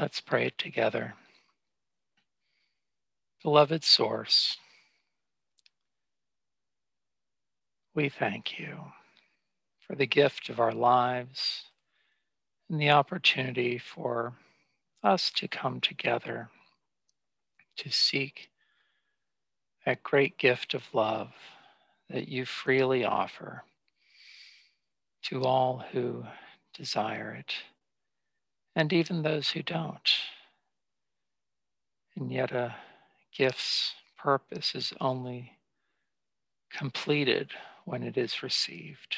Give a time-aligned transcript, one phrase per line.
[0.00, 1.14] Let's pray together.
[3.42, 4.56] Beloved Source,
[7.96, 8.92] we thank you
[9.80, 11.64] for the gift of our lives
[12.70, 14.34] and the opportunity for
[15.02, 16.48] us to come together
[17.78, 18.50] to seek
[19.84, 21.32] that great gift of love
[22.08, 23.64] that you freely offer
[25.22, 26.22] to all who
[26.72, 27.52] desire it,
[28.78, 30.08] and even those who don't.
[32.16, 32.76] And yet, a
[33.36, 35.58] gift's purpose is only
[36.70, 37.50] completed
[37.86, 39.16] when it is received,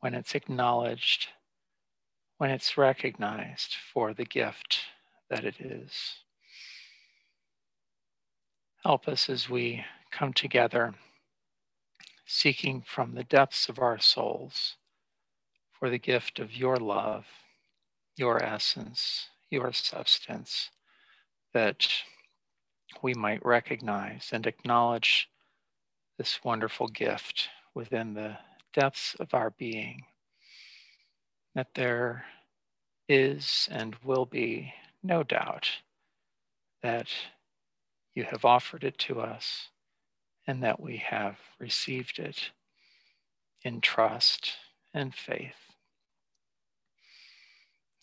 [0.00, 1.28] when it's acknowledged,
[2.38, 4.78] when it's recognized for the gift
[5.28, 5.92] that it is.
[8.82, 10.94] Help us as we come together,
[12.24, 14.76] seeking from the depths of our souls
[15.78, 17.26] for the gift of your love,
[18.18, 20.70] your essence, your substance,
[21.54, 21.88] that
[23.02, 25.28] we might recognize and acknowledge
[26.18, 28.36] this wonderful gift within the
[28.74, 30.02] depths of our being,
[31.54, 32.24] that there
[33.08, 35.68] is and will be no doubt
[36.82, 37.08] that
[38.14, 39.68] you have offered it to us
[40.46, 42.50] and that we have received it
[43.62, 44.54] in trust
[44.92, 45.67] and faith.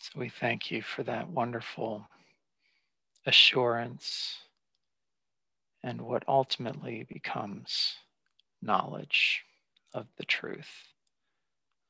[0.05, 2.07] So we thank you for that wonderful
[3.25, 4.37] assurance
[5.81, 7.95] and what ultimately becomes
[8.61, 9.41] knowledge
[9.95, 10.69] of the truth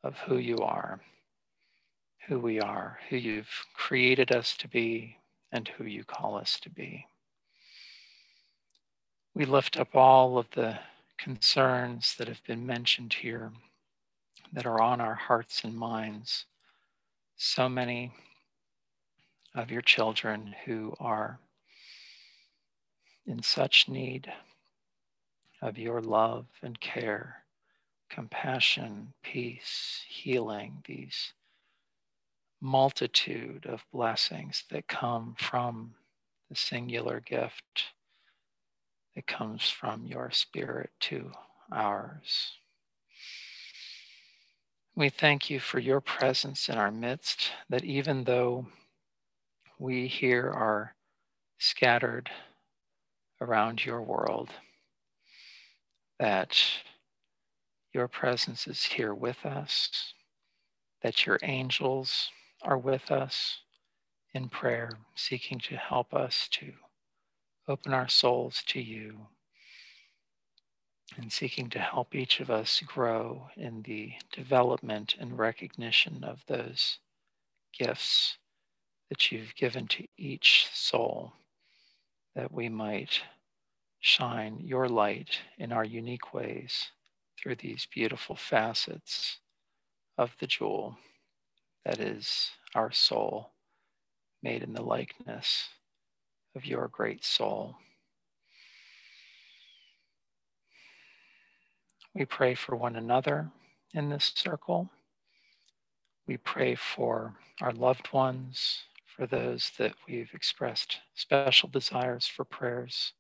[0.02, 1.02] of who you are,
[2.30, 5.18] who we are, who you've created us to be,
[5.52, 7.06] and who you call us to be.
[9.34, 10.80] We lift up all of the
[11.18, 13.52] concerns that have been mentioned here
[14.54, 16.46] that are on our hearts and minds.
[17.38, 18.14] So many
[19.54, 21.40] of your children who are
[23.26, 24.32] in such need
[25.62, 27.44] of your love and care,
[28.10, 31.34] compassion, peace, healing, these
[32.62, 35.94] multitude of blessings that come from
[36.50, 37.84] the singular gift
[39.14, 41.32] that comes from your spirit to
[41.72, 42.54] ours.
[44.98, 48.68] We thank you for your presence in our midst, that even though
[49.78, 50.96] we here are
[51.58, 52.32] scattered
[53.42, 54.52] around your world,
[56.18, 56.58] that
[57.94, 60.14] your presence is here with us,
[61.02, 62.30] that your angels
[62.62, 63.60] are with us
[64.34, 66.72] in prayer, seeking to help us to
[67.68, 69.28] open our souls to you
[71.18, 77.00] and seeking to help each of us grow in the development and recognition of those
[77.78, 78.38] gifts
[79.10, 81.34] that you've given to each soul,
[82.36, 83.22] that we might
[84.00, 86.90] shine your light in our unique ways
[87.38, 89.40] through these beautiful facets
[90.18, 90.98] of the jewel
[91.86, 93.52] that is our soul,
[94.42, 95.70] made in the likeness
[96.56, 97.76] of your great soul.
[102.16, 103.52] We pray for one another
[103.94, 104.90] in this circle.
[106.26, 113.12] We pray for our loved ones, for those that we've expressed special desires for prayers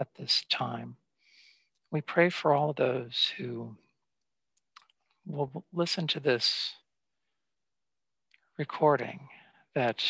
[0.00, 0.96] at this time.
[1.92, 3.76] We pray for all those who
[5.24, 6.74] will listen to this
[8.58, 9.28] recording
[9.76, 10.02] that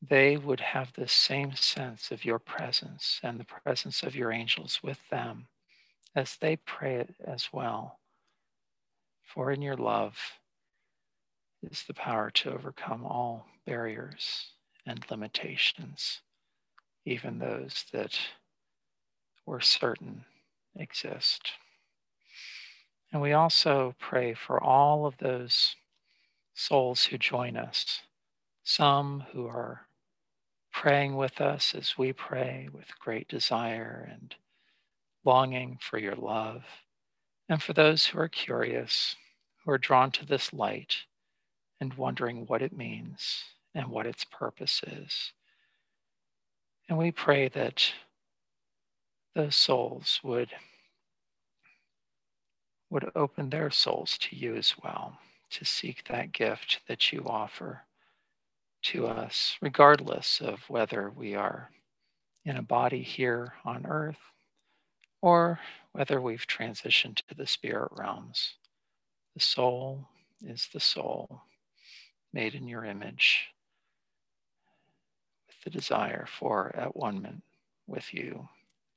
[0.00, 4.80] they would have the same sense of your presence and the presence of your angels
[4.82, 5.48] with them
[6.14, 7.98] as they pray it as well.
[9.22, 10.16] For in your love
[11.62, 14.48] is the power to overcome all barriers
[14.86, 16.20] and limitations,
[17.04, 18.18] even those that
[19.46, 20.24] we're certain
[20.76, 21.52] exist.
[23.12, 25.76] And we also pray for all of those
[26.54, 28.00] souls who join us,
[28.62, 29.86] some who are
[30.72, 34.34] praying with us as we pray with great desire and
[35.24, 36.62] longing for your love.
[37.48, 39.16] And for those who are curious,
[39.64, 40.94] who are drawn to this light
[41.80, 43.44] and wondering what it means
[43.74, 45.32] and what its purpose is.
[46.88, 47.92] And we pray that
[49.34, 50.50] those souls would,
[52.90, 55.18] would open their souls to you as well,
[55.50, 57.82] to seek that gift that you offer
[58.82, 61.70] to us, regardless of whether we are
[62.44, 64.16] in a body here on earth
[65.22, 65.60] or
[65.92, 68.54] whether we've transitioned to the spirit realms.
[69.34, 70.08] The soul
[70.42, 71.42] is the soul,
[72.32, 73.48] made in your image,
[75.46, 77.42] with the desire for at one
[77.86, 78.48] with you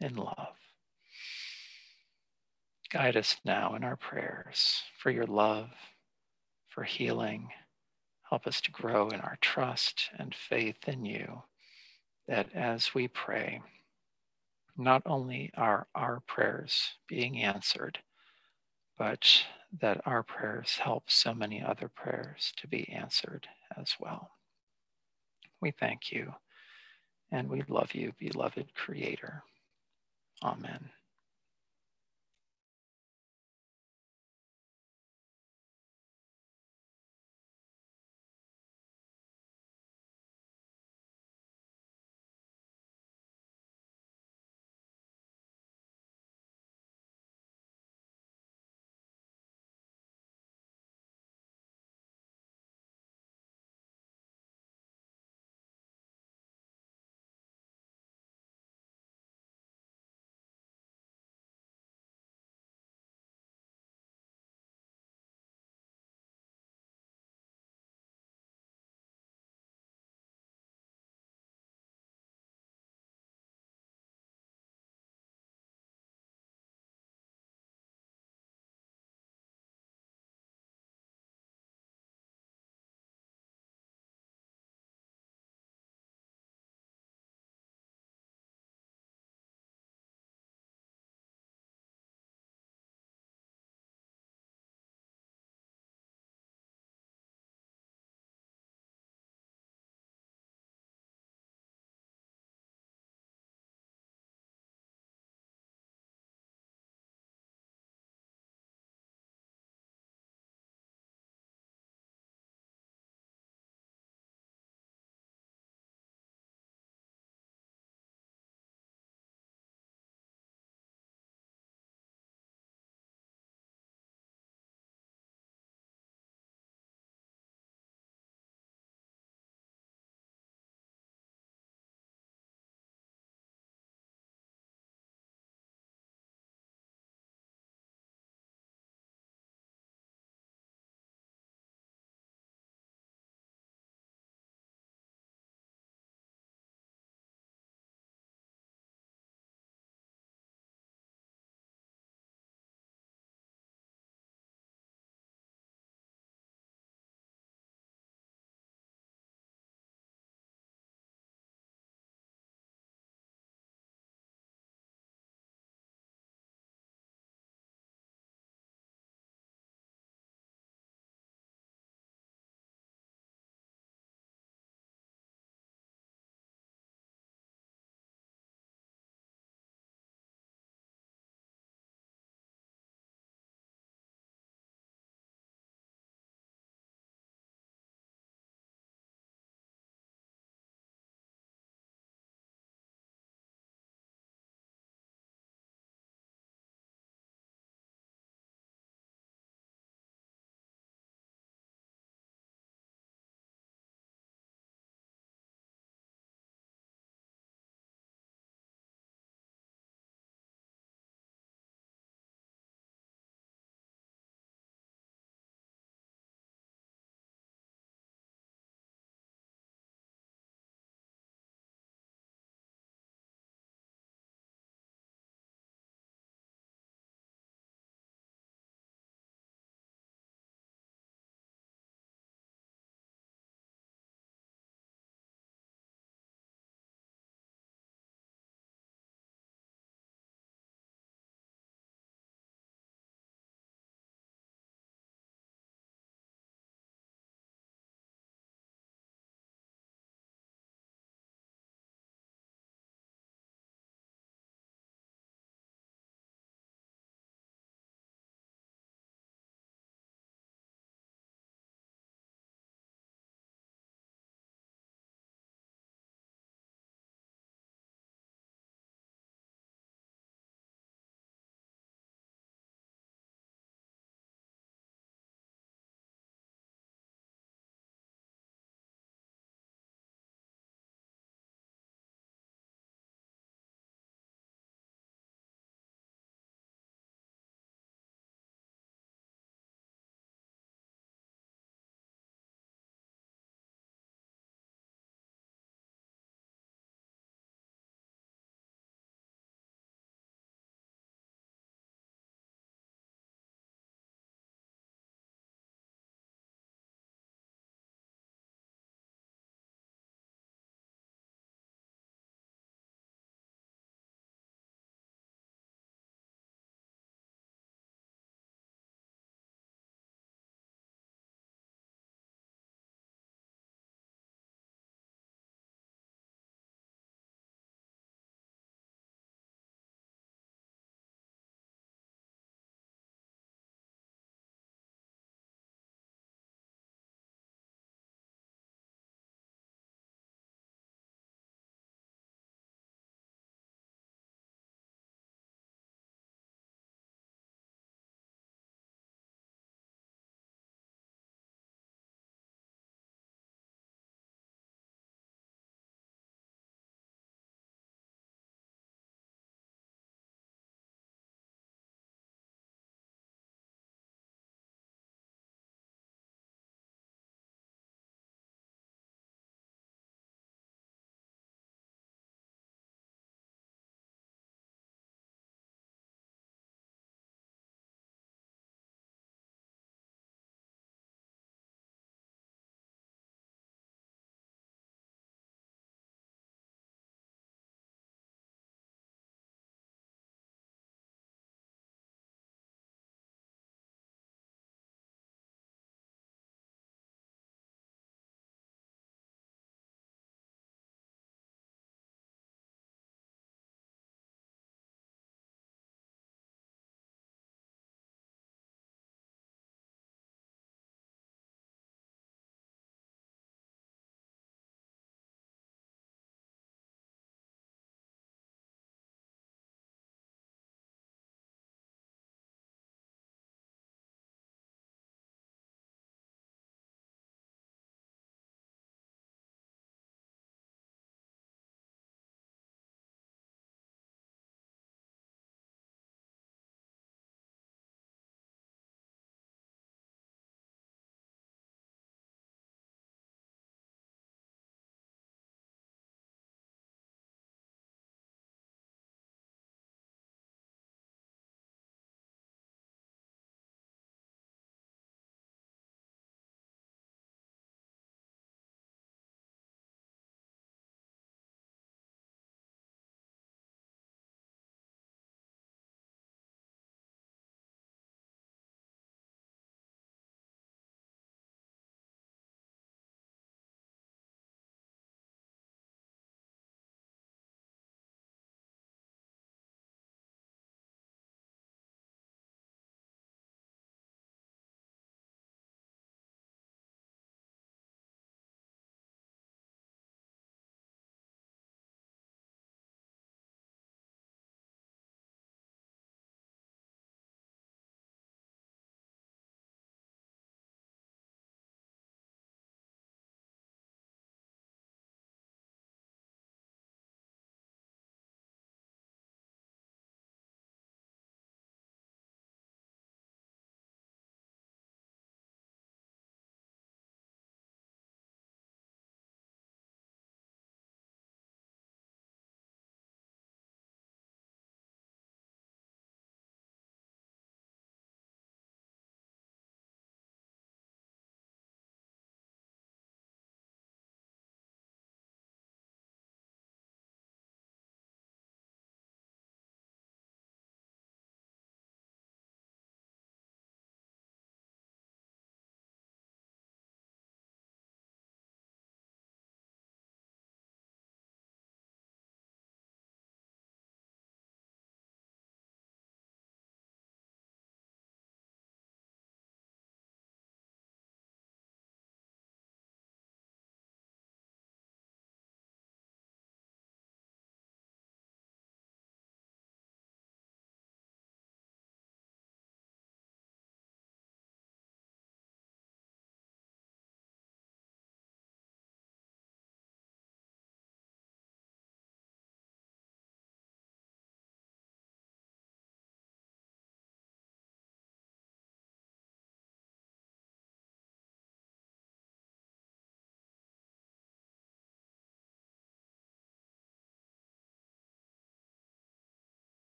[0.00, 0.56] in love.
[2.90, 5.70] Guide us now in our prayers for your love,
[6.68, 7.48] for healing.
[8.28, 11.42] Help us to grow in our trust and faith in you,
[12.26, 13.60] that as we pray,
[14.76, 17.98] not only are our prayers being answered,
[18.98, 19.44] but
[19.80, 23.46] that our prayers help so many other prayers to be answered
[23.78, 24.30] as well.
[25.60, 26.34] We thank you
[27.30, 29.42] and we love you, beloved Creator.
[30.42, 30.90] Amen.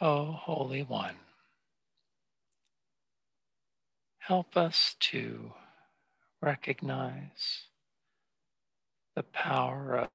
[0.00, 1.16] O Holy One,
[4.18, 5.54] help us to
[6.42, 7.64] recognize
[9.14, 10.08] the power of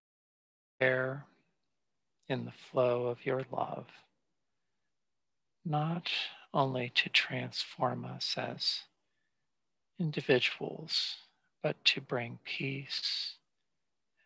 [0.80, 1.26] air
[2.30, 3.88] in the flow of your love,
[5.65, 6.12] not
[6.54, 8.82] only to transform us as
[10.00, 11.15] individuals,
[11.63, 13.34] but to bring peace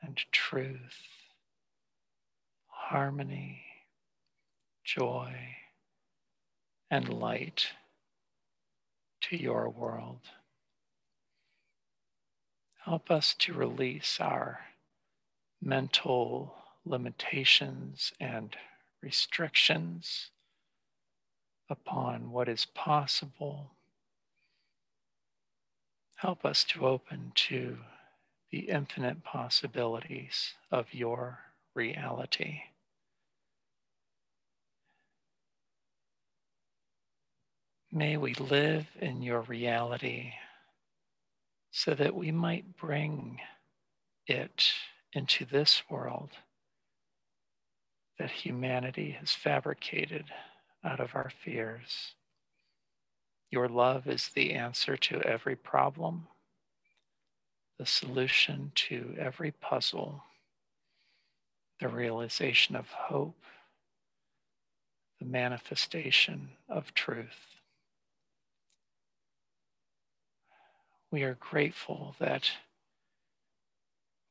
[0.01, 1.01] and truth,
[2.67, 3.63] harmony,
[4.85, 5.33] joy,
[6.91, 7.69] and light
[9.19, 10.21] to your world.
[12.85, 14.59] Help us to release our
[15.59, 18.55] mental limitations and
[19.01, 20.29] restrictions
[21.67, 23.71] upon what is possible.
[26.17, 27.77] Help us to open to
[28.51, 31.39] the infinite possibilities of your
[31.73, 32.61] reality.
[37.95, 40.33] May we live in your reality
[41.71, 43.39] so that we might bring
[44.27, 44.65] it
[45.13, 46.31] into this world
[48.19, 50.25] that humanity has fabricated
[50.83, 52.15] out of our fears.
[53.49, 56.27] Your love is the answer to every problem,
[57.79, 60.21] the solution to every puzzle,
[61.79, 63.41] the realization of hope,
[65.17, 67.54] the manifestation of truth.
[71.15, 72.51] We are grateful that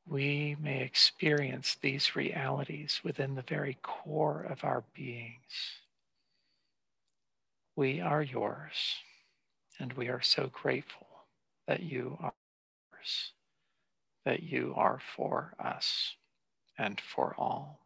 [0.07, 5.79] we may experience these realities within the very core of our beings.
[7.75, 8.97] We are yours,
[9.81, 11.07] and we are so grateful
[11.67, 12.35] that you are
[12.93, 13.31] yours,
[14.27, 16.17] that you are for us
[16.77, 17.81] and for all.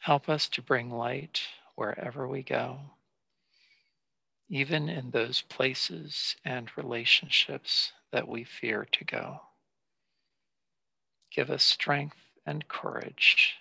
[0.00, 1.40] Help us to bring light
[1.76, 2.78] wherever we go
[4.48, 9.40] even in those places and relationships that we fear to go.
[11.30, 13.56] Give us strength and courage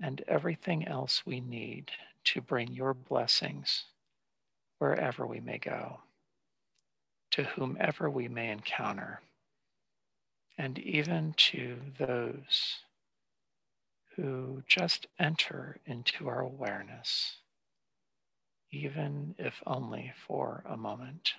[0.00, 1.90] and everything else we need
[2.24, 3.84] to bring your blessings
[4.78, 5.98] wherever we may go,
[7.32, 9.20] to whomever we may encounter,
[10.56, 12.78] and even to those
[14.16, 17.36] who just enter into our awareness
[18.70, 21.34] even if only for a moment.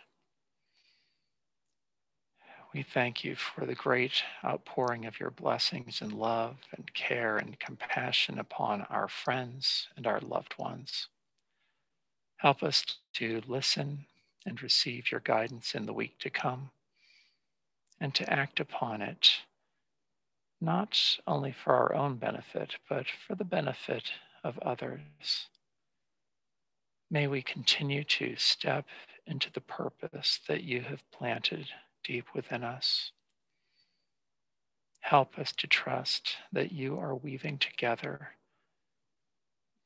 [2.74, 7.60] We thank you for the great outpouring of your blessings and love and care and
[7.60, 11.08] compassion upon our friends and our loved ones.
[12.38, 14.06] Help us to listen
[14.46, 16.70] and receive your guidance in the week to come
[18.00, 19.32] and to act upon it,
[20.62, 24.12] not only for our own benefit, but for the benefit
[24.44, 25.02] of others
[27.12, 28.86] May we continue to step
[29.26, 31.68] into the purpose that you have planted
[32.04, 33.12] deep within us.
[35.02, 38.30] Help us to trust that you are weaving together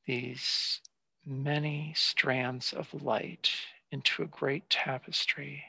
[0.05, 0.81] these
[1.25, 3.49] many strands of light
[3.91, 5.63] into a great tapestry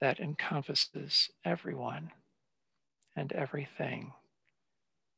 [0.00, 2.10] that encompasses everyone
[3.16, 4.12] and everything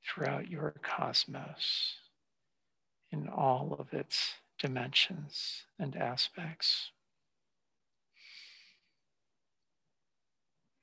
[0.06, 1.96] throughout your cosmos
[3.10, 6.90] in all of its dimensions and aspects.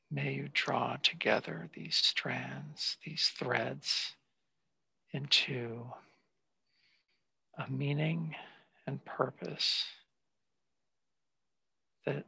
[0.10, 4.14] May you draw together these strands, these threads
[5.12, 5.92] into
[7.58, 8.36] a meaning
[8.86, 9.86] and purpose
[12.06, 12.26] that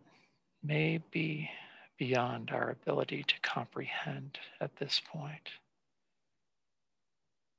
[0.62, 1.50] may be
[1.98, 5.50] beyond our ability to comprehend at this point.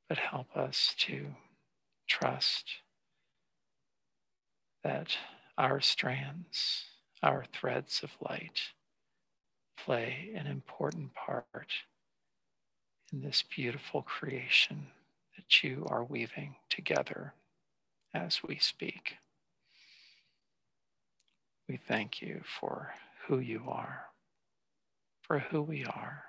[0.09, 1.27] But help us to
[2.07, 2.67] trust
[4.83, 5.17] that
[5.59, 6.85] our strands,
[7.23, 8.61] our threads of light,
[9.77, 11.73] play an important part
[13.13, 14.87] in this beautiful creation
[15.37, 17.35] that you are weaving together
[18.15, 19.15] as we speak.
[21.69, 22.95] We thank you for
[23.27, 24.07] who you are,
[25.23, 26.25] for who we are,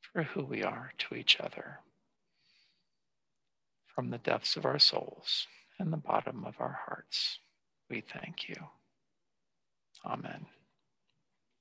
[0.00, 1.80] for who we are to each other.
[3.86, 5.46] From the depths of our souls,
[5.78, 7.40] and the bottom of our hearts.
[7.90, 8.56] We thank you.
[10.04, 10.46] Amen.